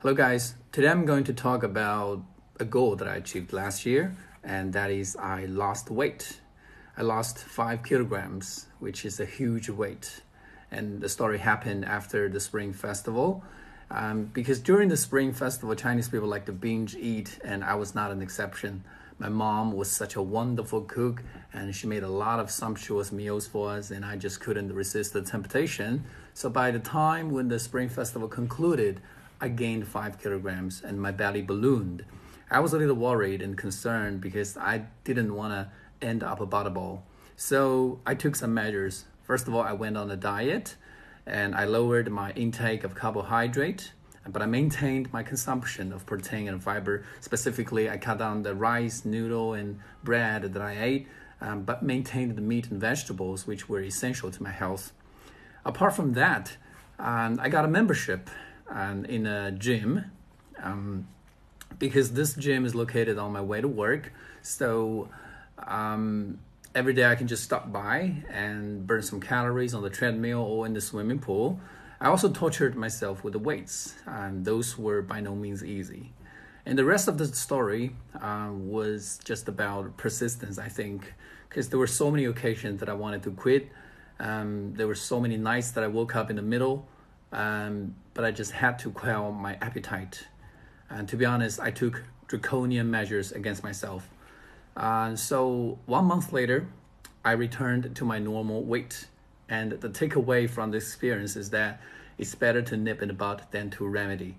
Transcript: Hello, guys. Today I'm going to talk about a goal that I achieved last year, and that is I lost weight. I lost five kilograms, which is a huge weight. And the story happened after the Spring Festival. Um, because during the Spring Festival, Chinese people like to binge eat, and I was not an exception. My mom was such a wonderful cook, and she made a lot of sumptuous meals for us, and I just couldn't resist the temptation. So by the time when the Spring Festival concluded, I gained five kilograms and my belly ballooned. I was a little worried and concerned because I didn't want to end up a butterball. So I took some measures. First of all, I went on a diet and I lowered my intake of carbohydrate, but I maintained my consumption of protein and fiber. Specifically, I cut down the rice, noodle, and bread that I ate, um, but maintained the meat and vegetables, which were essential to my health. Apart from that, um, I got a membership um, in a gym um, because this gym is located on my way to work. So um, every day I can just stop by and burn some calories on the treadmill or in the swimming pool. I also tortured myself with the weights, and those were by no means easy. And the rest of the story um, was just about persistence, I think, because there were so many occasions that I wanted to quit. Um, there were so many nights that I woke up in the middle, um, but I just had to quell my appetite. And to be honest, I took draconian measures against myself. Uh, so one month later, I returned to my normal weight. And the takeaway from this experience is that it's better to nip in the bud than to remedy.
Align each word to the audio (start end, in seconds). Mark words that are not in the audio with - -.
Hello, 0.00 0.14
guys. 0.14 0.54
Today 0.70 0.90
I'm 0.90 1.04
going 1.04 1.24
to 1.24 1.32
talk 1.32 1.64
about 1.64 2.22
a 2.60 2.64
goal 2.64 2.94
that 2.94 3.08
I 3.08 3.16
achieved 3.16 3.52
last 3.52 3.84
year, 3.84 4.14
and 4.44 4.72
that 4.72 4.92
is 4.92 5.16
I 5.16 5.46
lost 5.46 5.90
weight. 5.90 6.40
I 6.96 7.02
lost 7.02 7.38
five 7.38 7.82
kilograms, 7.82 8.66
which 8.78 9.04
is 9.04 9.18
a 9.18 9.26
huge 9.26 9.68
weight. 9.68 10.22
And 10.70 11.00
the 11.00 11.08
story 11.08 11.38
happened 11.38 11.84
after 11.84 12.28
the 12.28 12.38
Spring 12.38 12.72
Festival. 12.72 13.42
Um, 13.90 14.26
because 14.26 14.60
during 14.60 14.88
the 14.88 14.96
Spring 14.96 15.32
Festival, 15.32 15.74
Chinese 15.74 16.08
people 16.08 16.28
like 16.28 16.46
to 16.46 16.52
binge 16.52 16.94
eat, 16.94 17.40
and 17.42 17.64
I 17.64 17.74
was 17.74 17.96
not 17.96 18.12
an 18.12 18.22
exception. 18.22 18.84
My 19.18 19.28
mom 19.28 19.72
was 19.72 19.90
such 19.90 20.14
a 20.14 20.22
wonderful 20.22 20.82
cook, 20.82 21.24
and 21.52 21.74
she 21.74 21.88
made 21.88 22.04
a 22.04 22.08
lot 22.08 22.38
of 22.38 22.52
sumptuous 22.52 23.10
meals 23.10 23.48
for 23.48 23.70
us, 23.70 23.90
and 23.90 24.04
I 24.04 24.14
just 24.14 24.38
couldn't 24.38 24.72
resist 24.72 25.12
the 25.12 25.22
temptation. 25.22 26.04
So 26.34 26.48
by 26.48 26.70
the 26.70 26.78
time 26.78 27.32
when 27.32 27.48
the 27.48 27.58
Spring 27.58 27.88
Festival 27.88 28.28
concluded, 28.28 29.00
I 29.40 29.48
gained 29.48 29.86
five 29.86 30.18
kilograms 30.18 30.82
and 30.84 31.00
my 31.00 31.12
belly 31.12 31.42
ballooned. 31.42 32.04
I 32.50 32.60
was 32.60 32.72
a 32.72 32.78
little 32.78 32.96
worried 32.96 33.40
and 33.42 33.56
concerned 33.56 34.20
because 34.20 34.56
I 34.56 34.86
didn't 35.04 35.34
want 35.34 35.52
to 35.52 35.70
end 36.06 36.22
up 36.22 36.40
a 36.40 36.46
butterball. 36.46 37.02
So 37.36 38.00
I 38.04 38.14
took 38.14 38.34
some 38.34 38.52
measures. 38.52 39.04
First 39.22 39.46
of 39.46 39.54
all, 39.54 39.62
I 39.62 39.72
went 39.72 39.96
on 39.96 40.10
a 40.10 40.16
diet 40.16 40.74
and 41.24 41.54
I 41.54 41.66
lowered 41.66 42.10
my 42.10 42.32
intake 42.32 42.82
of 42.82 42.94
carbohydrate, 42.94 43.92
but 44.26 44.42
I 44.42 44.46
maintained 44.46 45.12
my 45.12 45.22
consumption 45.22 45.92
of 45.92 46.04
protein 46.04 46.48
and 46.48 46.62
fiber. 46.62 47.04
Specifically, 47.20 47.88
I 47.88 47.96
cut 47.96 48.18
down 48.18 48.42
the 48.42 48.54
rice, 48.54 49.04
noodle, 49.04 49.52
and 49.52 49.78
bread 50.02 50.54
that 50.54 50.62
I 50.62 50.82
ate, 50.82 51.06
um, 51.40 51.62
but 51.62 51.82
maintained 51.82 52.34
the 52.34 52.42
meat 52.42 52.70
and 52.70 52.80
vegetables, 52.80 53.46
which 53.46 53.68
were 53.68 53.82
essential 53.82 54.30
to 54.30 54.42
my 54.42 54.50
health. 54.50 54.92
Apart 55.64 55.94
from 55.94 56.14
that, 56.14 56.56
um, 56.98 57.38
I 57.40 57.48
got 57.48 57.64
a 57.64 57.68
membership 57.68 58.30
um, 58.70 59.04
in 59.04 59.26
a 59.26 59.50
gym 59.52 60.04
um, 60.62 61.06
because 61.78 62.12
this 62.12 62.34
gym 62.34 62.64
is 62.64 62.74
located 62.74 63.18
on 63.18 63.32
my 63.32 63.40
way 63.40 63.60
to 63.60 63.68
work. 63.68 64.12
So 64.42 65.08
um, 65.66 66.38
every 66.74 66.94
day 66.94 67.06
I 67.10 67.14
can 67.14 67.26
just 67.26 67.44
stop 67.44 67.72
by 67.72 68.14
and 68.30 68.86
burn 68.86 69.02
some 69.02 69.20
calories 69.20 69.74
on 69.74 69.82
the 69.82 69.90
treadmill 69.90 70.40
or 70.40 70.66
in 70.66 70.74
the 70.74 70.80
swimming 70.80 71.18
pool. 71.18 71.60
I 72.00 72.06
also 72.06 72.28
tortured 72.28 72.76
myself 72.76 73.24
with 73.24 73.32
the 73.32 73.40
weights, 73.40 73.96
and 74.06 74.44
those 74.44 74.78
were 74.78 75.02
by 75.02 75.20
no 75.20 75.34
means 75.34 75.64
easy. 75.64 76.12
And 76.64 76.78
the 76.78 76.84
rest 76.84 77.08
of 77.08 77.18
the 77.18 77.26
story 77.26 77.96
um, 78.20 78.68
was 78.68 79.18
just 79.24 79.48
about 79.48 79.96
persistence, 79.96 80.58
I 80.58 80.68
think, 80.68 81.14
because 81.48 81.70
there 81.70 81.78
were 81.78 81.88
so 81.88 82.10
many 82.10 82.26
occasions 82.26 82.78
that 82.80 82.88
I 82.88 82.92
wanted 82.92 83.22
to 83.24 83.32
quit. 83.32 83.70
Um, 84.20 84.74
there 84.74 84.86
were 84.86 84.94
so 84.94 85.18
many 85.18 85.36
nights 85.36 85.72
that 85.72 85.82
I 85.82 85.88
woke 85.88 86.14
up 86.14 86.30
in 86.30 86.36
the 86.36 86.42
middle, 86.42 86.86
um, 87.32 87.94
but 88.14 88.24
I 88.24 88.30
just 88.30 88.52
had 88.52 88.78
to 88.80 88.90
quell 88.90 89.32
my 89.32 89.54
appetite. 89.60 90.26
And 90.90 91.08
to 91.08 91.16
be 91.16 91.24
honest, 91.24 91.60
I 91.60 91.70
took 91.70 92.02
draconian 92.26 92.90
measures 92.90 93.32
against 93.32 93.62
myself. 93.62 94.08
Uh, 94.76 95.16
so 95.16 95.78
one 95.86 96.04
month 96.04 96.32
later, 96.32 96.68
I 97.24 97.32
returned 97.32 97.94
to 97.96 98.04
my 98.04 98.18
normal 98.18 98.62
weight. 98.62 99.06
And 99.48 99.72
the 99.72 99.88
takeaway 99.88 100.48
from 100.48 100.70
this 100.70 100.84
experience 100.84 101.36
is 101.36 101.50
that 101.50 101.80
it's 102.16 102.34
better 102.34 102.62
to 102.62 102.76
nip 102.76 103.02
in 103.02 103.08
the 103.08 103.14
bud 103.14 103.42
than 103.50 103.70
to 103.70 103.86
remedy. 103.86 104.36